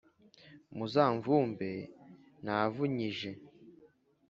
[0.75, 1.69] muzamvumbe
[2.45, 3.29] navunyije